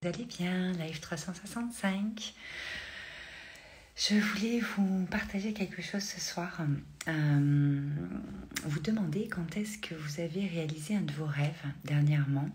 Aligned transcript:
Vous 0.00 0.08
allez 0.10 0.26
bien, 0.26 0.70
Live 0.74 1.00
365. 1.00 2.32
Je 3.96 4.14
voulais 4.14 4.60
vous 4.60 5.06
partager 5.06 5.52
quelque 5.52 5.82
chose 5.82 6.04
ce 6.04 6.20
soir. 6.20 6.60
Euh, 7.08 7.80
vous 8.62 8.78
demander 8.78 9.26
quand 9.26 9.56
est-ce 9.56 9.76
que 9.78 9.96
vous 9.96 10.20
avez 10.20 10.46
réalisé 10.46 10.94
un 10.94 11.00
de 11.00 11.10
vos 11.10 11.26
rêves 11.26 11.64
dernièrement. 11.82 12.48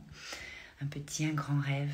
Un 0.82 0.86
petit, 0.86 1.26
un 1.26 1.34
grand 1.34 1.60
rêve. 1.60 1.94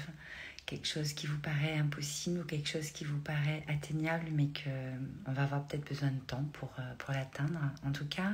Quelque 0.67 0.87
chose 0.87 1.13
qui 1.13 1.25
vous 1.25 1.39
paraît 1.39 1.79
impossible 1.79 2.41
ou 2.41 2.43
quelque 2.43 2.69
chose 2.69 2.91
qui 2.91 3.03
vous 3.03 3.17
paraît 3.17 3.63
atteignable 3.67 4.27
mais 4.31 4.49
qu'on 4.49 5.31
va 5.31 5.41
avoir 5.41 5.65
peut-être 5.65 5.89
besoin 5.89 6.11
de 6.11 6.19
temps 6.27 6.45
pour, 6.53 6.71
euh, 6.77 6.93
pour 6.99 7.11
l'atteindre. 7.11 7.59
En 7.83 7.91
tout 7.91 8.05
cas, 8.05 8.33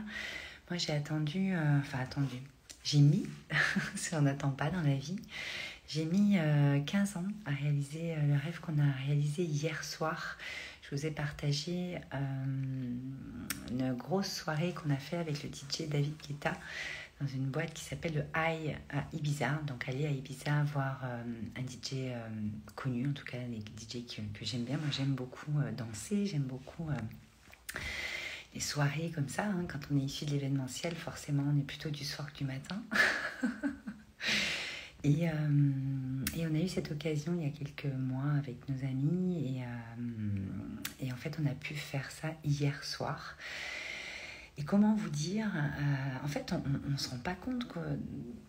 moi 0.70 0.78
j'ai 0.78 0.92
attendu, 0.92 1.54
euh, 1.54 1.80
enfin 1.80 2.00
attendu, 2.00 2.42
j'ai 2.84 3.00
mis, 3.00 3.26
si 3.96 4.14
on 4.16 4.22
n'attend 4.24 4.52
pas 4.52 4.70
dans 4.70 4.82
la 4.82 4.96
vie, 4.96 5.20
j'ai 5.88 6.06
mis 6.06 6.38
15 6.86 7.16
euh, 7.16 7.20
ans 7.20 7.28
à 7.46 7.52
réaliser 7.52 8.14
euh, 8.14 8.28
le 8.28 8.34
rêve 8.34 8.60
qu'on 8.60 8.78
a 8.80 8.92
réalisé 9.06 9.44
hier 9.44 9.84
soir. 9.84 10.38
Je 10.82 10.96
vous 10.96 11.06
ai 11.06 11.12
partagé 11.12 12.00
euh, 12.14 12.18
une 13.70 13.94
grosse 13.94 14.32
soirée 14.32 14.74
qu'on 14.74 14.90
a 14.90 14.98
fait 14.98 15.18
avec 15.18 15.44
le 15.44 15.50
DJ 15.50 15.88
David 15.88 16.16
Guetta 16.18 16.54
dans 17.22 17.28
une 17.28 17.46
boîte 17.46 17.74
qui 17.74 17.84
s'appelle 17.84 18.14
le 18.16 18.24
High 18.36 18.76
à 18.90 19.06
Ibiza. 19.14 19.62
Donc 19.68 19.88
aller 19.88 20.06
à 20.06 20.10
Ibiza 20.10 20.64
voir 20.64 21.02
un 21.56 21.62
DJ 21.62 22.12
connu, 22.76 23.08
en 23.08 23.14
tout 23.14 23.24
cas 23.24 23.38
les 23.38 23.60
DJ 23.60 24.06
que, 24.06 24.22
que 24.38 24.44
j'aime 24.44 24.64
bien. 24.64 24.78
Moi 24.78 24.88
j'aime 24.92 25.14
beaucoup 25.14 25.54
danser, 25.78 26.26
j'aime 26.26 26.44
beaucoup 26.44 26.90
les 28.54 28.60
soirées 28.60 29.12
comme 29.16 29.30
ça. 29.30 29.46
Hein. 29.46 29.66
Quand 29.68 29.80
on 29.92 29.98
est 29.98 30.04
issu 30.04 30.26
de 30.26 30.32
l'événementiel, 30.32 30.94
forcément 30.94 31.44
on 31.48 31.58
est 31.58 31.64
plutôt 31.64 31.90
du 31.90 32.04
soir 32.04 32.32
que 32.34 32.38
du 32.40 32.44
matin. 32.44 32.84
Et, 35.06 35.30
euh, 35.30 35.32
et, 36.36 36.48
on 36.48 36.56
a 36.56 36.58
eu 36.58 36.68
cette 36.68 36.92
occasion 36.92 37.36
il 37.38 37.44
y 37.44 37.48
a 37.48 37.52
quelques 37.52 37.94
mois 37.94 38.32
avec 38.40 38.68
nos 38.68 38.84
amis 38.84 39.38
et, 39.38 39.62
euh, 39.62 41.06
et 41.06 41.14
en 41.14 41.16
fait 41.16 41.38
on 41.40 41.46
a 41.46 41.54
pu 41.54 41.76
faire 41.76 42.10
ça 42.10 42.30
hier 42.44 42.84
soir. 42.84 43.38
Et 44.58 44.64
comment 44.64 44.96
vous 44.96 45.10
dire 45.10 45.48
euh, 45.56 46.24
En 46.24 46.28
fait, 46.28 46.54
on 46.54 46.90
ne 46.90 46.98
se 46.98 47.10
rend 47.10 47.18
pas 47.18 47.36
compte 47.36 47.68
que, 47.68 47.80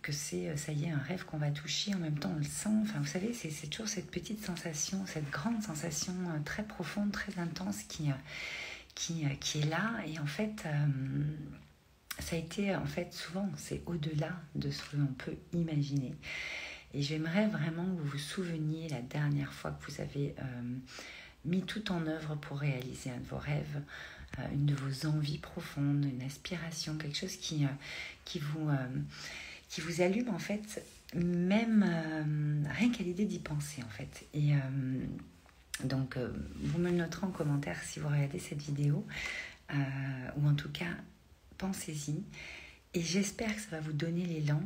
que 0.00 0.12
c'est, 0.12 0.56
ça 0.56 0.72
y 0.72 0.84
est, 0.84 0.91
un 0.91 0.98
rêve 0.98 1.25
qu'on 1.27 1.36
va 1.36 1.50
toucher. 1.50 1.95
En 1.95 1.98
même 1.98 2.17
temps, 2.17 2.30
on 2.33 2.39
le 2.39 2.45
sent. 2.45 2.70
Enfin, 2.83 3.00
vous 3.00 3.06
savez, 3.06 3.33
c'est, 3.34 3.50
toujours 3.67 3.89
cette 3.89 4.08
petite 4.08 4.42
sensation, 4.42 5.05
cette 5.06 5.28
grande 5.30 5.61
sensation 5.64 6.14
très 6.45 6.62
profonde, 6.62 7.11
très 7.11 7.36
intense 7.41 7.83
qui, 7.83 8.11
qui, 8.95 9.25
qui 9.41 9.58
est 9.58 9.69
là. 9.69 9.95
Et 10.06 10.20
en 10.20 10.27
fait, 10.27 10.64
ça 12.19 12.36
a 12.36 12.39
été 12.39 12.75
en 12.75 12.86
fait 12.86 13.12
souvent, 13.12 13.48
c'est 13.56 13.83
au-delà 13.86 14.33
de 14.55 14.70
ce 14.70 14.83
que 14.83 14.97
l'on 14.97 15.06
peut 15.06 15.36
imaginer. 15.53 16.14
Et 16.95 17.03
j'aimerais 17.03 17.47
vraiment 17.47 17.84
que 17.84 18.00
vous 18.00 18.08
vous 18.12 18.19
souveniez 18.19 18.89
la 18.89 19.03
dernière 19.03 19.53
fois 19.53 19.73
que 19.73 19.91
vous 19.91 20.00
avez 20.00 20.34
euh, 20.39 20.62
mis 21.45 21.62
tout 21.62 21.92
en 21.92 22.06
œuvre 22.06 22.36
pour 22.36 22.58
réaliser 22.58 23.11
un 23.11 23.19
de 23.19 23.27
vos 23.27 23.36
rêves, 23.36 23.83
euh, 24.39 24.42
une 24.53 24.67
de 24.67 24.75
vos 24.75 25.06
envies 25.06 25.39
profondes, 25.39 26.05
une 26.05 26.23
aspiration, 26.23 26.97
quelque 26.97 27.19
chose 27.19 27.36
qui, 27.36 27.64
euh, 27.64 27.69
qui, 28.25 28.39
vous, 28.39 28.70
qui 29.69 29.83
vous 29.83 30.01
allume 30.01 30.30
en 30.30 30.39
fait, 30.39 30.83
même 31.14 31.84
rien 32.70 32.91
qu'à 32.91 33.03
l'idée 33.03 33.27
d'y 33.27 33.41
penser 33.41 33.83
en 33.83 33.91
fait. 33.91 34.27
Et 34.33 34.53
donc, 35.84 36.17
vous 36.17 36.78
me 36.78 36.91
le 36.91 36.97
noterez 36.97 37.27
en 37.27 37.30
commentaire 37.30 37.80
si 37.83 38.01
vous 38.01 38.08
regardez 38.08 38.39
cette 38.39 38.62
vidéo, 38.62 39.06
ou 39.70 40.48
en 40.48 40.55
tout 40.55 40.70
cas 40.70 40.95
pensez-y 41.58 42.22
et 42.94 43.00
j'espère 43.00 43.54
que 43.54 43.60
ça 43.60 43.70
va 43.72 43.80
vous 43.80 43.92
donner 43.92 44.24
l'élan 44.24 44.62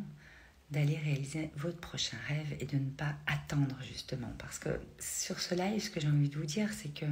d'aller 0.71 0.97
réaliser 0.97 1.51
votre 1.57 1.79
prochain 1.79 2.17
rêve 2.29 2.55
et 2.61 2.65
de 2.65 2.77
ne 2.77 2.91
pas 2.91 3.17
attendre 3.27 3.75
justement. 3.83 4.33
Parce 4.39 4.59
que 4.61 4.69
sur 5.01 5.41
ce 5.41 5.55
live 5.55 5.83
ce 5.83 5.91
que 5.91 6.01
j'ai 6.01 6.09
envie 6.09 6.29
de 6.29 6.37
vous 6.37 6.45
dire 6.45 6.73
c'est 6.73 6.95
que 6.95 7.07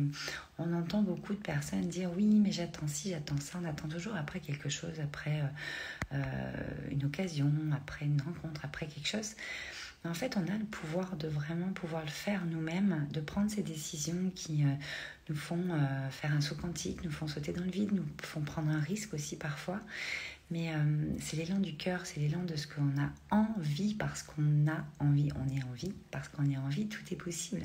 on 0.58 0.72
entend 0.72 1.02
beaucoup 1.02 1.34
de 1.34 1.40
personnes 1.40 1.88
dire 1.88 2.10
oui 2.16 2.26
mais 2.26 2.52
j'attends 2.52 2.86
ci 2.86 3.10
j'attends 3.10 3.36
ça 3.38 3.58
on 3.60 3.64
attend 3.64 3.88
toujours 3.88 4.14
après 4.14 4.40
quelque 4.40 4.68
chose 4.68 5.00
après 5.02 5.40
euh, 5.40 6.14
euh, 6.14 6.90
une 6.90 7.05
occasion 7.05 7.50
après 7.74 8.05
une 8.06 8.20
rencontre 8.20 8.61
après 8.64 8.86
quelque 8.86 9.08
chose 9.08 9.34
en 10.05 10.14
fait 10.14 10.36
on 10.36 10.47
a 10.47 10.57
le 10.57 10.64
pouvoir 10.64 11.17
de 11.17 11.29
vraiment 11.29 11.73
pouvoir 11.73 12.03
le 12.03 12.11
faire 12.11 12.45
nous-mêmes 12.47 13.09
de 13.13 13.20
prendre 13.20 13.51
ces 13.51 13.63
décisions 13.63 14.31
qui 14.35 14.64
euh, 14.64 14.69
nous 15.29 15.36
font 15.36 15.64
faire 16.11 16.33
un 16.33 16.41
saut 16.41 16.55
quantique 16.55 17.05
nous 17.05 17.11
font 17.11 17.27
sauter 17.27 17.53
dans 17.53 17.64
le 17.64 17.70
vide 17.70 17.92
nous 17.92 18.07
font 18.23 18.41
prendre 18.41 18.70
un 18.70 18.81
risque 18.81 19.13
aussi 19.14 19.36
parfois 19.36 19.83
mais 20.51 20.73
euh, 20.73 21.14
c'est 21.20 21.36
l'élan 21.36 21.59
du 21.59 21.77
cœur, 21.77 22.07
c'est 22.07 22.20
l'élan 22.20 22.42
de 22.45 22.57
ce 22.57 22.67
qu'on 22.67 22.98
a 22.98 23.13
envie 23.31 23.95
parce 23.95 24.23
qu'on 24.23 24.67
a 24.67 24.85
envie. 24.98 25.31
On 25.36 25.55
est 25.55 25.63
envie 25.64 25.92
parce 26.11 26.29
qu'on 26.29 26.48
est 26.48 26.57
envie, 26.57 26.89
tout 26.89 27.03
est 27.11 27.17
possible. 27.17 27.63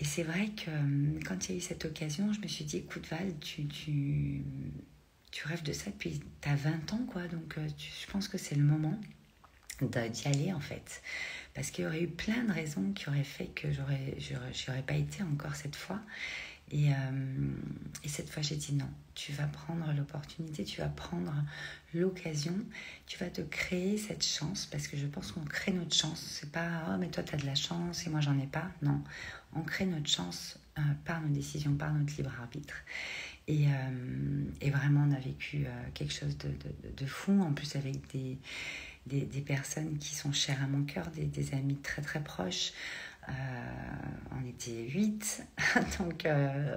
Et 0.00 0.04
c'est 0.04 0.22
vrai 0.22 0.50
que 0.50 0.70
euh, 0.70 1.20
quand 1.26 1.48
il 1.48 1.52
y 1.52 1.54
a 1.54 1.58
eu 1.58 1.60
cette 1.60 1.84
occasion, 1.84 2.32
je 2.32 2.40
me 2.40 2.46
suis 2.48 2.64
dit, 2.64 2.78
écoute 2.78 3.06
Val, 3.08 3.34
tu, 3.40 4.42
rêves 5.44 5.62
de 5.62 5.72
ça 5.72 5.90
depuis, 5.90 6.20
tu 6.42 6.48
as 6.48 6.56
20 6.56 6.92
ans, 6.92 7.06
quoi. 7.10 7.26
Donc 7.28 7.56
euh, 7.56 7.66
je 7.78 8.10
pense 8.12 8.28
que 8.28 8.36
c'est 8.36 8.54
le 8.54 8.64
moment 8.64 9.00
d'y 9.82 10.28
aller, 10.28 10.52
en 10.52 10.60
fait. 10.60 11.02
Parce 11.54 11.70
qu'il 11.70 11.84
y 11.84 11.86
aurait 11.86 12.02
eu 12.02 12.08
plein 12.08 12.44
de 12.44 12.52
raisons 12.52 12.92
qui 12.92 13.08
auraient 13.08 13.24
fait 13.24 13.46
que 13.46 13.72
j'aurais, 13.72 14.16
j'aurais 14.52 14.82
pas 14.82 14.94
été 14.94 15.22
encore 15.22 15.56
cette 15.56 15.76
fois. 15.76 16.00
Et, 16.70 16.92
euh, 16.92 16.94
et, 18.04 18.08
cette 18.08 18.28
fois, 18.28 18.42
j'ai 18.42 18.56
dit 18.56 18.74
non, 18.74 18.88
tu 19.14 19.32
vas 19.32 19.46
prendre 19.46 19.90
l'opportunité, 19.96 20.64
tu 20.64 20.80
vas 20.80 20.88
prendre 20.88 21.32
l'occasion, 21.94 22.54
tu 23.06 23.18
vas 23.18 23.30
te 23.30 23.40
créer 23.40 23.96
cette 23.96 24.24
chance, 24.24 24.66
parce 24.66 24.86
que 24.86 24.96
je 24.96 25.06
pense 25.06 25.32
qu'on 25.32 25.44
crée 25.44 25.72
notre 25.72 25.94
chance. 25.94 26.20
C'est 26.20 26.52
pas, 26.52 26.84
oh, 26.90 26.98
mais 26.98 27.08
toi, 27.08 27.22
tu 27.22 27.34
as 27.34 27.38
de 27.38 27.46
la 27.46 27.54
chance 27.54 28.06
et 28.06 28.10
moi, 28.10 28.20
j'en 28.20 28.38
ai 28.38 28.46
pas. 28.46 28.70
Non, 28.82 29.02
on 29.54 29.62
crée 29.62 29.86
notre 29.86 30.08
chance 30.08 30.58
euh, 30.78 30.82
par 31.04 31.22
nos 31.22 31.28
décisions, 31.28 31.74
par 31.74 31.92
notre 31.92 32.14
libre 32.16 32.32
arbitre. 32.38 32.74
Et, 33.46 33.66
euh, 33.66 34.44
et 34.60 34.70
vraiment, 34.70 35.06
on 35.08 35.12
a 35.12 35.20
vécu 35.20 35.64
quelque 35.94 36.12
chose 36.12 36.36
de, 36.36 36.48
de, 36.48 36.94
de, 36.94 37.06
fou, 37.06 37.40
en 37.40 37.54
plus 37.54 37.76
avec 37.76 38.06
des, 38.12 38.36
des, 39.08 39.22
des, 39.22 39.40
personnes 39.40 39.98
qui 39.98 40.14
sont 40.14 40.32
chères 40.32 40.62
à 40.62 40.66
mon 40.66 40.84
cœur, 40.84 41.06
des, 41.08 41.24
des 41.24 41.54
amis 41.54 41.76
très 41.76 42.02
très 42.02 42.20
proches. 42.20 42.72
Euh, 43.28 43.32
on 44.32 44.48
était 44.48 44.88
huit, 44.88 45.42
donc 45.98 46.24
euh, 46.24 46.76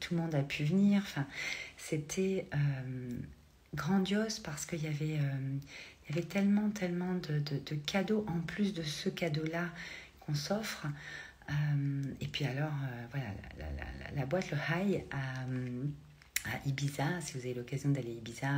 tout 0.00 0.14
le 0.14 0.20
monde 0.20 0.34
a 0.34 0.42
pu 0.42 0.64
venir. 0.64 1.02
Enfin, 1.02 1.26
c'était 1.76 2.46
euh, 2.54 3.10
grandiose 3.74 4.38
parce 4.40 4.66
qu'il 4.66 4.82
y 4.82 4.86
avait, 4.86 5.18
y 6.08 6.12
avait 6.12 6.22
tellement, 6.22 6.68
tellement 6.70 7.14
de, 7.14 7.38
de, 7.38 7.74
cadeaux 7.86 8.26
en 8.28 8.40
plus 8.40 8.74
de 8.74 8.82
ce 8.82 9.08
cadeau-là 9.08 9.70
qu'on 10.20 10.34
s'offre. 10.34 10.86
et 12.20 12.28
puis 12.28 12.44
alors, 12.44 12.72
voilà, 13.10 13.26
la, 14.14 14.26
boîte, 14.26 14.50
le 14.50 14.58
high 14.58 15.04
à 16.44 16.68
Ibiza, 16.68 17.20
si 17.20 17.34
vous 17.34 17.40
avez 17.40 17.54
l'occasion 17.54 17.90
d'aller 17.90 18.10
à 18.10 18.14
Ibiza, 18.14 18.48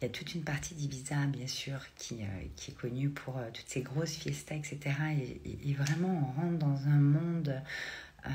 il 0.00 0.04
y 0.04 0.08
a 0.08 0.10
toute 0.10 0.34
une 0.34 0.42
partie 0.42 0.74
d'Ibiza, 0.74 1.24
bien 1.26 1.46
sûr, 1.46 1.78
qui, 1.96 2.22
euh, 2.22 2.26
qui 2.54 2.70
est 2.70 2.74
connue 2.74 3.08
pour 3.08 3.38
euh, 3.38 3.48
toutes 3.52 3.68
ces 3.68 3.80
grosses 3.80 4.14
fiestas, 4.16 4.56
etc. 4.56 4.94
Et, 5.64 5.72
vraiment, 5.72 6.34
on 6.36 6.40
rentre 6.40 6.58
dans 6.58 6.86
un 6.86 7.00
monde 7.00 7.62
euh, 8.26 8.30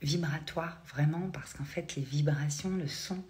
vibratoire, 0.00 0.80
vraiment, 0.88 1.28
parce 1.30 1.52
qu'en 1.52 1.64
fait, 1.64 1.94
les 1.96 2.02
vibrations, 2.02 2.70
le 2.70 2.88
son, 2.88 3.22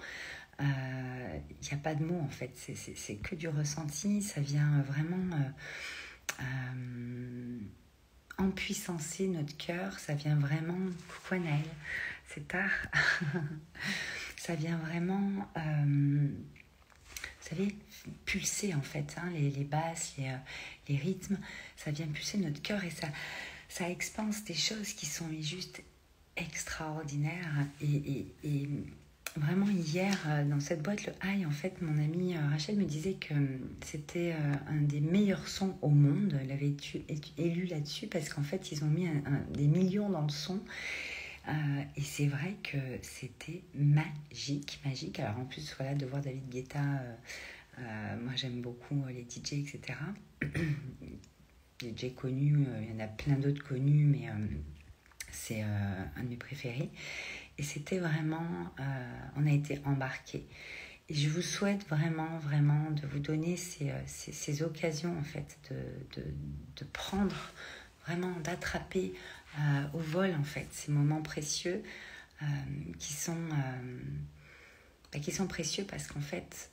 il 0.61 0.67
n'y 0.67 1.73
a 1.73 1.77
pas 1.83 1.97
de 1.97 2.05
mots, 2.05 2.21
en 2.21 2.29
fait. 2.29 2.53
C'est 2.55 3.17
que 3.17 3.35
du 3.35 3.49
ressenti. 3.49 4.23
Ça 4.23 4.41
vient 4.41 4.85
vraiment 4.87 5.53
empuissancer 8.39 9.27
notre 9.27 9.57
cœur. 9.57 9.99
Ça 9.99 10.15
vient 10.15 10.37
vraiment... 10.37 10.79
Coucou 11.09 11.35
c'est 12.35 12.49
tard. 12.49 12.71
ça 14.37 14.55
vient 14.55 14.79
vraiment 14.79 15.49
vous 17.43 17.57
savez, 17.57 17.75
pulser 18.25 18.75
en 18.75 18.83
fait, 18.83 19.17
hein, 19.19 19.31
les, 19.35 19.65
basses, 19.65 20.15
les, 20.19 20.29
euh, 20.29 20.37
les, 20.89 20.97
rythmes, 20.97 21.39
ça 21.77 21.91
vient 21.91 22.07
pulser 22.07 22.39
notre 22.39 22.63
cœur 22.63 22.85
et 22.85 22.91
ça, 22.91 23.09
ça 23.69 23.89
expanse 23.89 24.45
des 24.45 24.55
choses 24.55 24.93
qui 24.93 25.07
sont 25.07 25.27
juste 25.41 25.83
extraordinaires. 26.37 27.67
Et, 27.83 28.27
vraiment 29.35 29.69
hier, 29.71 30.15
euh, 30.27 30.45
dans 30.45 30.61
cette 30.61 30.83
boîte, 30.83 31.07
le 31.07 31.13
high, 31.25 31.47
en 31.47 31.51
fait, 31.51 31.81
mon 31.81 31.97
amie 31.99 32.37
euh, 32.37 32.49
Rachel 32.51 32.77
me 32.77 32.85
disait 32.85 33.15
que 33.15 33.33
c'était 33.83 34.37
un 34.69 34.83
des 34.83 35.01
meilleurs 35.01 35.49
sons 35.49 35.77
au 35.81 35.89
monde. 35.89 36.39
Elle 36.41 36.53
avait 36.53 36.75
élue 37.39 37.65
là-dessus 37.65 38.09
parce 38.09 38.29
qu'en 38.29 38.43
fait, 38.43 38.73
ils 38.73 38.85
ont 38.85 38.89
mis 38.89 39.09
des 39.55 39.67
millions 39.67 40.11
dans 40.11 40.23
le 40.23 40.29
son. 40.29 40.61
Et 41.97 42.01
c'est 42.01 42.27
vrai 42.27 42.57
que 42.63 42.79
c'était 43.03 43.63
magique, 43.75 44.81
magique. 44.85 45.19
Alors 45.21 45.41
en 45.41 45.45
plus, 45.45 45.75
voilà, 45.77 45.95
de 45.95 46.07
voir 46.07 46.23
David 46.23 46.49
Guetta 46.49 46.81
euh, 47.79 48.17
moi, 48.21 48.33
j'aime 48.37 48.61
beaucoup 48.61 49.03
euh, 49.07 49.13
les 49.13 49.23
DJ, 49.23 49.55
etc. 49.55 49.99
DJ 51.81 52.15
connus, 52.15 52.67
euh, 52.69 52.83
il 52.83 52.93
y 52.93 52.97
en 52.97 53.05
a 53.05 53.09
plein 53.09 53.37
d'autres 53.37 53.65
connus, 53.65 54.05
mais 54.05 54.29
c'est 55.31 55.63
un 55.63 56.23
de 56.23 56.29
mes 56.29 56.37
préférés. 56.37 56.91
Et 57.59 57.63
c'était 57.63 57.99
vraiment, 57.99 58.75
on 59.37 59.47
a 59.47 59.51
été 59.51 59.81
embarqués. 59.85 60.47
Et 61.09 61.15
je 61.15 61.29
vous 61.29 61.43
souhaite 61.43 61.87
vraiment, 61.89 62.39
vraiment 62.39 62.91
de 62.91 63.07
vous 63.07 63.19
donner 63.19 63.57
ces, 63.57 63.91
euh, 63.91 64.01
ces, 64.07 64.33
ces 64.33 64.63
occasions, 64.63 65.17
en 65.19 65.23
fait, 65.23 65.59
de, 65.71 66.21
de, 66.21 66.27
de 66.77 66.85
prendre, 66.85 67.53
vraiment 68.07 68.33
d'attraper 68.41 69.13
euh, 69.59 69.85
au 69.95 69.99
vol, 69.99 70.35
en 70.39 70.45
fait, 70.45 70.67
ces 70.71 70.91
moments 70.91 71.23
précieux 71.23 71.83
euh, 72.43 72.47
qui, 72.99 73.13
sont, 73.13 73.37
euh, 73.37 74.01
bah, 75.13 75.19
qui 75.19 75.31
sont 75.31 75.47
précieux 75.47 75.85
parce 75.85 76.07
qu'en 76.07 76.21
fait, 76.21 76.71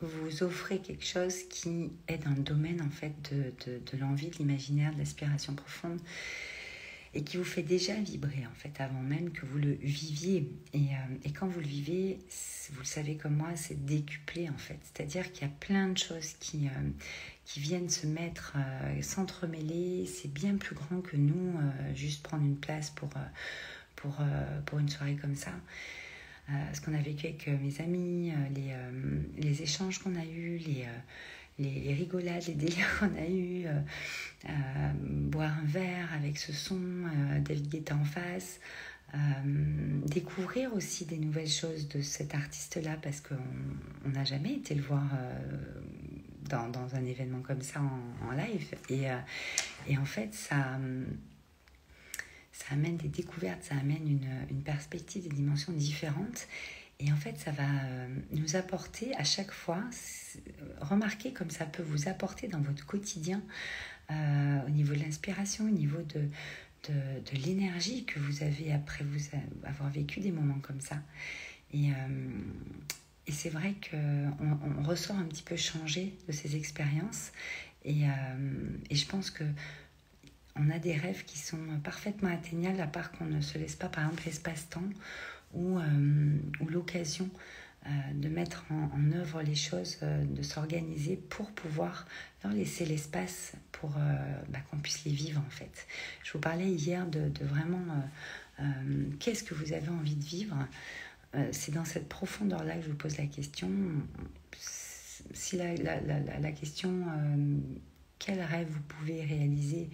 vous 0.00 0.42
offrez 0.42 0.80
quelque 0.80 1.04
chose 1.04 1.44
qui 1.48 1.90
est 2.06 2.18
dans 2.18 2.30
le 2.30 2.42
domaine, 2.42 2.82
en 2.82 2.90
fait, 2.90 3.14
de, 3.32 3.98
l'envie, 3.98 4.28
de 4.28 4.36
l'imaginaire, 4.36 4.92
de 4.92 4.98
l'aspiration 4.98 5.54
profonde 5.54 6.00
et 7.14 7.22
qui 7.22 7.36
vous 7.36 7.44
fait 7.44 7.62
déjà 7.62 7.94
vibrer 7.94 8.46
en 8.46 8.54
fait 8.54 8.80
avant 8.80 9.00
même 9.00 9.30
que 9.30 9.46
vous 9.46 9.58
le 9.58 9.72
viviez. 9.72 10.50
Et, 10.72 10.78
euh, 10.78 11.14
et 11.24 11.32
quand 11.32 11.46
vous 11.46 11.60
le 11.60 11.66
vivez, 11.66 12.18
vous 12.72 12.80
le 12.80 12.86
savez 12.86 13.16
comme 13.16 13.36
moi, 13.36 13.50
c'est 13.54 13.84
décuplé 13.86 14.48
en 14.48 14.58
fait. 14.58 14.78
C'est-à-dire 14.82 15.32
qu'il 15.32 15.42
y 15.42 15.50
a 15.50 15.54
plein 15.60 15.88
de 15.88 15.98
choses 15.98 16.34
qui, 16.40 16.66
euh, 16.66 16.90
qui 17.44 17.60
viennent 17.60 17.88
se 17.88 18.06
mettre, 18.06 18.54
euh, 18.56 19.02
s'entremêler. 19.02 20.06
C'est 20.06 20.32
bien 20.32 20.56
plus 20.56 20.74
grand 20.74 21.00
que 21.00 21.16
nous, 21.16 21.58
euh, 21.58 21.94
juste 21.94 22.22
prendre 22.22 22.44
une 22.44 22.58
place 22.58 22.90
pour, 22.90 23.10
pour, 23.96 24.16
pour 24.66 24.78
une 24.78 24.88
soirée 24.88 25.16
comme 25.16 25.36
ça. 25.36 25.52
Ce 26.72 26.80
qu'on 26.80 26.94
a 26.94 27.02
vécu 27.02 27.26
avec 27.26 27.46
mes 27.46 27.78
amis, 27.82 28.32
les, 28.54 28.74
les 29.36 29.62
échanges 29.62 29.98
qu'on 29.98 30.16
a 30.16 30.24
eus, 30.24 30.56
les, 30.56 30.86
les, 31.58 31.80
les 31.80 31.92
rigolades, 31.92 32.44
les 32.46 32.54
délires 32.54 32.88
qu'on 33.00 33.14
a 33.16 33.26
eus, 33.28 33.66
boire 35.00 35.52
un 35.58 35.66
verre 35.66 36.12
avec 36.14 36.38
ce 36.38 36.52
son, 36.52 36.80
euh, 36.80 37.40
David 37.40 37.68
Guetta 37.68 37.96
en 37.96 38.04
face, 38.04 38.60
euh, 39.14 39.18
découvrir 40.06 40.74
aussi 40.74 41.06
des 41.06 41.16
nouvelles 41.16 41.48
choses 41.48 41.88
de 41.88 42.02
cet 42.02 42.34
artiste-là 42.34 42.98
parce 43.02 43.20
qu'on 43.20 43.36
on 44.04 44.10
n'a 44.10 44.24
jamais 44.24 44.54
été 44.54 44.74
le 44.74 44.82
voir 44.82 45.08
euh, 45.14 45.80
dans, 46.48 46.68
dans, 46.68 46.94
un 46.94 47.04
événement 47.04 47.40
comme 47.40 47.62
ça 47.62 47.80
en, 47.80 48.32
live. 48.32 48.74
Et, 48.90 49.10
euh, 49.10 49.16
et, 49.86 49.96
en 49.96 50.04
fait, 50.04 50.34
ça, 50.34 50.78
ça 52.52 52.66
amène 52.72 52.96
des 52.96 53.08
découvertes, 53.08 53.62
ça 53.64 53.76
amène 53.76 54.06
une, 54.06 54.28
une 54.50 54.62
perspective, 54.62 55.22
des 55.22 55.34
dimensions 55.34 55.72
différentes. 55.72 56.46
Et 57.00 57.12
en 57.12 57.16
fait, 57.16 57.38
ça 57.38 57.52
va 57.52 57.62
euh, 57.62 58.08
nous 58.32 58.56
apporter 58.56 59.14
à 59.16 59.24
chaque 59.24 59.52
fois, 59.52 59.84
remarquez 60.80 61.32
comme 61.32 61.50
ça 61.50 61.64
peut 61.64 61.82
vous 61.82 62.08
apporter 62.08 62.48
dans 62.48 62.60
votre 62.60 62.86
quotidien, 62.86 63.40
euh, 64.10 64.66
au 64.66 64.70
niveau 64.70 64.94
de 64.94 65.00
l'inspiration, 65.00 65.64
au 65.64 65.70
niveau 65.70 66.00
de, 66.14 66.28
de, 66.88 67.44
l'énergie 67.44 68.04
que 68.04 68.18
vous 68.18 68.42
avez 68.42 68.72
après 68.72 69.04
vous 69.04 69.20
avoir 69.64 69.90
vécu 69.90 70.20
des 70.20 70.32
moments 70.32 70.58
comme 70.62 70.80
ça. 70.80 70.96
Et, 71.74 71.90
euh, 71.90 71.94
et 73.26 73.32
c'est 73.32 73.50
vrai 73.50 73.74
qu'on 73.90 74.32
on 74.78 74.82
ressort 74.82 75.16
un 75.16 75.24
petit 75.24 75.42
peu 75.42 75.56
changé 75.56 76.14
de 76.26 76.32
ces 76.32 76.56
expériences. 76.56 77.32
Et, 77.84 78.06
euh, 78.06 78.10
et 78.90 78.94
je 78.94 79.06
pense 79.06 79.30
que 79.30 79.44
on 80.56 80.70
a 80.70 80.78
des 80.78 80.94
rêves 80.94 81.24
qui 81.24 81.38
sont 81.38 81.58
parfaitement 81.84 82.30
atteignables, 82.30 82.80
à 82.80 82.88
part 82.88 83.12
qu'on 83.12 83.26
ne 83.26 83.40
se 83.40 83.58
laisse 83.58 83.76
pas, 83.76 83.88
par 83.88 84.04
exemple, 84.04 84.24
l'espace-temps 84.26 84.82
ou, 85.54 85.78
ou 85.78 86.68
l'occasion 86.68 87.30
de 88.14 88.28
mettre 88.28 88.64
en, 88.70 89.12
œuvre 89.12 89.42
les 89.42 89.54
choses, 89.54 89.98
euh, 90.02 90.24
de 90.24 90.42
s'organiser 90.42 91.16
pour 91.16 91.50
pouvoir 91.52 92.06
leur 92.44 92.52
laisser 92.52 92.84
l'espace 92.84 93.52
pour 93.72 93.90
bah, 94.48 94.58
qu'on 94.70 94.78
puisse 94.78 95.04
les 95.04 95.12
vivre 95.12 95.40
en 95.46 95.50
fait. 95.50 95.86
Je 96.22 96.32
vous 96.32 96.38
parlais 96.38 96.68
hier 96.70 97.06
de, 97.06 97.28
de 97.28 97.44
vraiment 97.44 97.80
qu'est-ce 99.18 99.42
que 99.42 99.54
vous 99.54 99.72
avez 99.72 99.88
envie 99.88 100.14
de 100.14 100.24
vivre. 100.24 100.56
C'est 101.52 101.72
dans 101.72 101.84
cette 101.84 102.08
profondeur-là 102.08 102.76
que 102.76 102.82
je 102.82 102.90
vous 102.90 102.96
pose 102.96 103.18
la 103.18 103.26
question. 103.26 103.70
Si 105.32 105.56
la, 105.56 105.74
la, 105.74 106.00
la, 106.00 106.38
la 106.38 106.52
question 106.52 107.06
quel 108.18 108.40
rêve 108.40 108.68
vous 108.68 108.82
pouvez 108.82 109.24
réaliser 109.24 109.90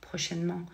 prochainement 0.00 0.64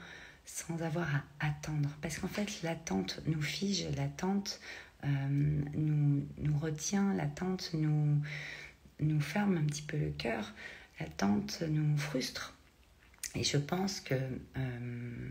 sans 0.44 0.80
avoir 0.82 1.08
à 1.14 1.46
attendre? 1.46 1.88
Parce 2.00 2.18
qu'en 2.18 2.28
fait, 2.28 2.62
l'attente 2.62 3.20
nous 3.26 3.42
fige, 3.42 3.86
l'attente 3.96 4.60
euh, 4.60 4.85
nous, 5.04 6.26
nous 6.38 6.58
retient, 6.58 7.14
l'attente 7.14 7.70
nous, 7.74 8.20
nous 9.00 9.20
ferme 9.20 9.56
un 9.56 9.64
petit 9.64 9.82
peu 9.82 9.96
le 9.96 10.10
cœur, 10.10 10.52
l'attente 11.00 11.62
nous 11.68 11.96
frustre. 11.96 12.54
Et 13.34 13.44
je 13.44 13.58
pense 13.58 14.00
que 14.00 14.14
euh, 14.14 15.28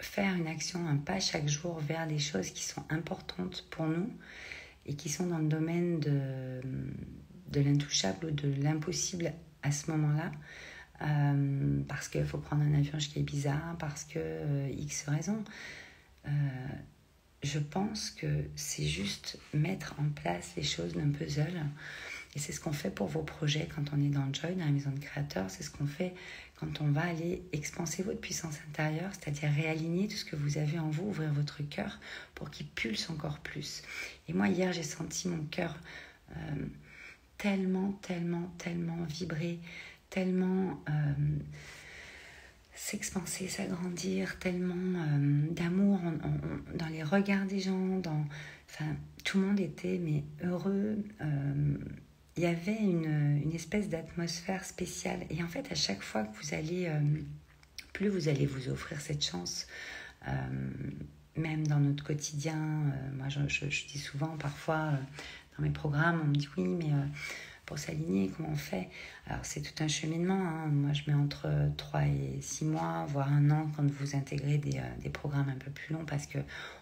faire 0.00 0.34
une 0.34 0.46
action, 0.46 0.86
un 0.86 0.96
pas 0.96 1.20
chaque 1.20 1.48
jour 1.48 1.80
vers 1.80 2.06
des 2.06 2.18
choses 2.18 2.50
qui 2.50 2.62
sont 2.62 2.84
importantes 2.88 3.66
pour 3.70 3.86
nous 3.86 4.10
et 4.86 4.94
qui 4.94 5.08
sont 5.08 5.26
dans 5.26 5.38
le 5.38 5.48
domaine 5.48 5.98
de, 6.00 6.60
de 7.50 7.60
l'intouchable 7.60 8.26
ou 8.26 8.30
de 8.30 8.62
l'impossible 8.62 9.32
à 9.62 9.72
ce 9.72 9.90
moment-là, 9.90 10.30
euh, 11.02 11.82
parce 11.88 12.08
qu'il 12.08 12.24
faut 12.24 12.38
prendre 12.38 12.62
un 12.62 12.74
avion 12.74 12.98
qui 12.98 13.18
est 13.18 13.22
bizarre, 13.22 13.76
parce 13.78 14.04
que 14.04 14.18
euh, 14.18 14.68
X 14.76 15.08
raison. 15.08 15.42
Euh, 16.26 16.30
je 17.44 17.58
pense 17.58 18.10
que 18.10 18.44
c'est 18.56 18.86
juste 18.86 19.38
mettre 19.52 19.94
en 19.98 20.08
place 20.08 20.52
les 20.56 20.62
choses 20.62 20.94
d'un 20.94 21.10
puzzle. 21.10 21.64
Et 22.36 22.40
c'est 22.40 22.52
ce 22.52 22.60
qu'on 22.60 22.72
fait 22.72 22.90
pour 22.90 23.06
vos 23.06 23.22
projets 23.22 23.68
quand 23.74 23.84
on 23.96 24.02
est 24.02 24.08
dans 24.08 24.32
Joy, 24.32 24.56
dans 24.56 24.64
la 24.64 24.72
maison 24.72 24.90
de 24.90 24.98
créateurs. 24.98 25.48
C'est 25.48 25.62
ce 25.62 25.70
qu'on 25.70 25.86
fait 25.86 26.14
quand 26.56 26.80
on 26.80 26.90
va 26.90 27.02
aller 27.02 27.42
expanser 27.52 28.02
votre 28.02 28.20
puissance 28.20 28.56
intérieure, 28.68 29.10
c'est-à-dire 29.12 29.50
réaligner 29.52 30.08
tout 30.08 30.16
ce 30.16 30.24
que 30.24 30.34
vous 30.34 30.58
avez 30.58 30.78
en 30.78 30.90
vous, 30.90 31.04
ouvrir 31.04 31.32
votre 31.32 31.62
cœur 31.62 32.00
pour 32.34 32.50
qu'il 32.50 32.66
pulse 32.66 33.08
encore 33.08 33.38
plus. 33.38 33.82
Et 34.28 34.32
moi, 34.32 34.48
hier, 34.48 34.72
j'ai 34.72 34.82
senti 34.82 35.28
mon 35.28 35.44
cœur 35.44 35.76
euh, 36.32 36.66
tellement, 37.38 37.92
tellement, 38.02 38.52
tellement 38.58 39.04
vibrer 39.04 39.60
tellement 40.14 40.80
euh, 40.88 40.92
s'expanser, 42.74 43.48
s'agrandir, 43.48 44.38
tellement 44.38 44.98
euh, 44.98 45.46
d'amour 45.50 46.00
dans 46.74 46.86
les 46.88 47.02
regards 47.02 47.46
des 47.46 47.60
gens. 47.60 47.98
Dans, 47.98 48.24
enfin, 48.68 48.96
tout 49.24 49.40
le 49.40 49.46
monde 49.46 49.60
était 49.60 49.98
mais 49.98 50.24
heureux. 50.42 50.98
Euh, 51.20 51.78
il 52.36 52.42
y 52.42 52.46
avait 52.46 52.76
une, 52.76 53.40
une 53.44 53.52
espèce 53.52 53.88
d'atmosphère 53.88 54.64
spéciale. 54.64 55.20
Et 55.30 55.42
en 55.42 55.48
fait, 55.48 55.70
à 55.70 55.76
chaque 55.76 56.02
fois 56.02 56.24
que 56.24 56.36
vous 56.42 56.54
allez, 56.54 56.86
euh, 56.86 57.00
plus 57.92 58.08
vous 58.08 58.28
allez 58.28 58.46
vous 58.46 58.68
offrir 58.68 59.00
cette 59.00 59.24
chance, 59.24 59.68
même 61.36 61.66
dans 61.66 61.78
notre 61.78 62.02
quotidien, 62.02 62.56
moi 63.14 63.28
je, 63.28 63.40
je, 63.46 63.86
dis 63.86 63.98
souvent 63.98 64.38
parfois 64.38 64.92
dans 65.56 65.62
mes 65.62 65.70
programmes, 65.70 66.22
on 66.24 66.28
me 66.28 66.34
dit 66.34 66.48
oui, 66.56 66.66
mais 66.66 66.90
s'aligner, 67.78 68.30
comment 68.36 68.50
on 68.52 68.56
fait 68.56 68.88
Alors 69.26 69.44
c'est 69.44 69.60
tout 69.60 69.82
un 69.82 69.88
cheminement, 69.88 70.34
hein. 70.34 70.66
moi 70.66 70.92
je 70.92 71.02
mets 71.10 71.16
entre 71.16 71.48
3 71.76 72.02
et 72.06 72.40
6 72.40 72.64
mois, 72.66 73.06
voire 73.08 73.32
un 73.32 73.50
an 73.50 73.70
quand 73.76 73.88
vous 73.90 74.16
intégrez 74.16 74.58
des, 74.58 74.78
euh, 74.78 75.10
programmes 75.12 75.48
un 75.48 75.58
peu 75.58 75.70
plus 75.70 75.94
longs 75.94 76.04
parce 76.04 76.26
que 76.26 76.38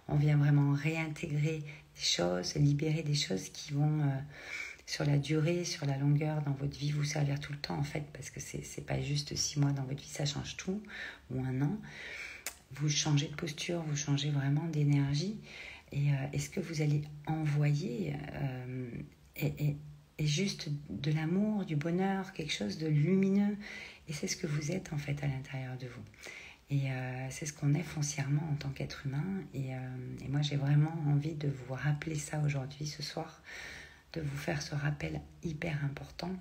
on 0.08 0.16
vient 0.16 0.36
vraiment 0.36 0.72
réintégrer 0.72 1.58
des 1.58 2.02
choses, 2.02 2.54
libérer 2.54 3.02
des 3.02 3.14
choses 3.14 3.48
qui 3.50 3.72
vont 3.72 4.00
euh, 4.00 4.18
sur 4.86 5.04
la 5.04 5.18
durée, 5.18 5.64
sur 5.64 5.86
la 5.86 5.96
longueur 5.96 6.42
dans 6.42 6.52
votre 6.52 6.76
vie 6.78 6.90
vous 6.90 7.04
servir 7.04 7.40
tout 7.40 7.52
le 7.52 7.58
temps 7.58 7.78
en 7.78 7.84
fait 7.84 8.04
parce 8.12 8.30
que 8.30 8.40
c'est 8.40 8.86
pas 8.86 9.00
juste 9.00 9.34
6 9.36 9.60
mois 9.60 9.72
dans 9.72 9.84
votre 9.84 10.00
vie, 10.00 10.08
ça 10.08 10.24
change 10.24 10.56
tout, 10.56 10.82
ou 11.30 11.42
un 11.42 11.62
an. 11.62 11.78
Vous 12.72 12.88
changez 12.88 13.28
de 13.28 13.34
posture, 13.34 13.82
vous 13.82 13.96
changez 13.96 14.30
vraiment 14.30 14.64
d'énergie 14.66 15.38
et 15.92 16.10
euh, 16.10 16.26
est-ce 16.32 16.48
que 16.48 16.60
vous 16.60 16.80
allez 16.80 17.02
envoyer 17.26 18.14
et 19.36 19.76
juste 20.26 20.68
de 20.90 21.10
l'amour, 21.12 21.64
du 21.64 21.76
bonheur, 21.76 22.32
quelque 22.32 22.52
chose 22.52 22.78
de 22.78 22.86
lumineux. 22.86 23.56
Et 24.08 24.12
c'est 24.12 24.26
ce 24.26 24.36
que 24.36 24.46
vous 24.46 24.72
êtes 24.72 24.92
en 24.92 24.98
fait 24.98 25.22
à 25.22 25.26
l'intérieur 25.26 25.76
de 25.78 25.86
vous. 25.86 26.02
Et 26.70 26.90
euh, 26.90 27.26
c'est 27.30 27.44
ce 27.44 27.52
qu'on 27.52 27.74
est 27.74 27.82
foncièrement 27.82 28.48
en 28.50 28.54
tant 28.54 28.70
qu'être 28.70 29.06
humain. 29.06 29.24
Et, 29.52 29.74
euh, 29.74 29.78
et 30.24 30.28
moi, 30.28 30.40
j'ai 30.40 30.56
vraiment 30.56 30.94
envie 31.06 31.34
de 31.34 31.48
vous 31.48 31.74
rappeler 31.74 32.14
ça 32.14 32.40
aujourd'hui, 32.40 32.86
ce 32.86 33.02
soir, 33.02 33.42
de 34.14 34.22
vous 34.22 34.36
faire 34.38 34.62
ce 34.62 34.74
rappel 34.74 35.20
hyper 35.42 35.84
important. 35.84 36.34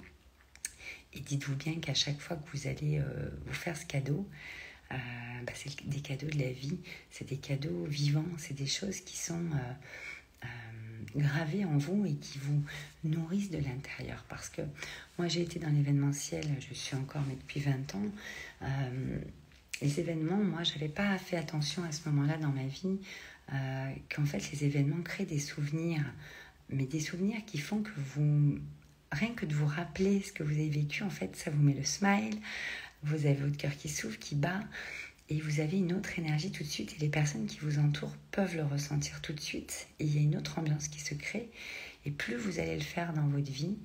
Et 1.14 1.20
dites-vous 1.20 1.56
bien 1.56 1.76
qu'à 1.82 1.94
chaque 1.94 2.20
fois 2.20 2.38
que 2.38 2.58
vous 2.58 2.68
allez 2.68 3.00
euh, 3.00 3.30
vous 3.46 3.54
faire 3.54 3.76
ce 3.76 3.86
cadeau, 3.86 4.28
bah, 4.90 5.54
c'est 5.54 5.88
des 5.88 6.02
cadeaux 6.02 6.28
de 6.28 6.38
la 6.38 6.52
vie, 6.52 6.78
c'est 7.10 7.28
des 7.28 7.38
cadeaux 7.38 7.86
vivants, 7.86 8.26
c'est 8.38 8.54
des 8.54 8.68
choses 8.68 9.00
qui 9.00 9.18
sont 9.18 9.50
gravés 11.16 11.66
en 11.66 11.78
vous 11.78 12.06
et 12.06 12.16
qui 12.16 12.40
vous 12.40 12.64
nourrissent 13.04 13.52
de 13.52 13.58
l'intérieur. 13.58 14.26
Parce 14.30 14.50
que 14.50 14.62
moi, 15.18 15.28
j'ai 15.28 15.42
été 15.42 15.60
dans 15.60 15.70
l'événementiel, 15.70 16.46
je 16.60 16.74
suis 16.74 16.96
encore, 16.96 17.24
mais 17.28 17.36
depuis 17.36 17.60
20 17.60 17.96
ans. 17.96 18.06
Euh, 18.64 19.20
les 19.82 20.00
événements, 20.00 20.38
moi, 20.38 20.64
je 20.64 20.74
n'avais 20.74 20.90
pas 20.90 21.18
fait 21.18 21.38
attention 21.38 21.84
à 21.84 21.92
ce 21.92 22.08
moment-là 22.10 22.38
dans 22.38 22.52
ma 22.52 22.66
vie, 22.66 23.00
euh, 23.54 23.92
qu'en 24.14 24.26
fait, 24.26 24.52
les 24.52 24.66
événements 24.66 25.02
créent 25.02 25.26
des 25.26 25.40
souvenirs, 25.40 26.04
mais 26.70 26.86
des 26.86 27.00
souvenirs 27.00 27.44
qui 27.46 27.58
font 27.58 27.82
que 27.82 27.92
vous, 27.98 28.60
rien 29.12 29.34
que 29.34 29.46
de 29.46 29.54
vous 29.54 29.66
rappeler 29.66 30.22
ce 30.22 30.32
que 30.32 30.44
vous 30.44 30.54
avez 30.54 30.70
vécu, 30.70 31.04
en 31.04 31.10
fait, 31.10 31.36
ça 31.36 31.50
vous 31.50 31.62
met 31.62 31.74
le 31.74 31.84
smile, 31.84 32.38
vous 33.04 33.26
avez 33.26 33.34
votre 33.34 33.58
cœur 33.58 33.76
qui 33.76 33.90
s'ouvre, 33.90 34.18
qui 34.20 34.36
bat. 34.36 34.62
Et 35.32 35.40
vous 35.40 35.62
avez 35.62 35.78
une 35.78 35.94
autre 35.94 36.20
énergie 36.20 36.52
tout 36.52 36.62
de 36.62 36.68
suite 36.68 36.94
et 36.98 37.00
les 37.00 37.08
personnes 37.08 37.46
qui 37.46 37.60
vous 37.60 37.80
entourent 37.80 38.18
peuvent 38.32 38.58
le 38.58 38.66
ressentir 38.66 39.22
tout 39.22 39.32
de 39.32 39.40
suite 39.40 39.88
et 40.00 40.04
il 40.04 40.14
y 40.14 40.18
a 40.18 40.22
une 40.22 40.36
autre 40.36 40.60
ambiance 40.60 40.90
qui 40.90 41.00
se 41.00 41.14
crée 41.14 41.50
et 42.06 42.12
plus 42.12 42.36
vous 42.36 42.60
allez 42.60 42.76
le 42.76 42.84
faire 42.84 43.14
dans 43.14 43.26
votre 43.28 43.50
vie 43.50 43.78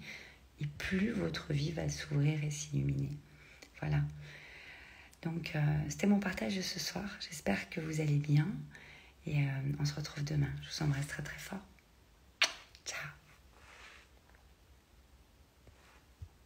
et 0.61 0.67
plus 0.67 1.13
votre 1.13 1.53
vie 1.53 1.71
va 1.71 1.89
s'ouvrir 1.89 2.43
et 2.43 2.51
s'illuminer. 2.51 3.13
Voilà. 3.79 4.01
Donc 5.23 5.53
euh, 5.55 5.61
c'était 5.89 6.09
mon 6.09 6.19
partage 6.19 6.57
de 6.57 6.63
ce 6.63 6.81
soir. 6.81 7.09
J'espère 7.21 7.71
que 7.71 7.81
vous 7.81 8.01
allez 8.01 8.19
bien 8.19 8.49
et 9.25 9.39
euh, 9.39 9.51
on 9.79 9.85
se 9.85 9.95
retrouve 9.95 10.25
demain. 10.25 10.51
Je 10.63 10.77
vous 10.77 10.83
embrasse 10.83 11.07
très 11.07 11.23
très 11.23 11.39
fort. 11.39 11.63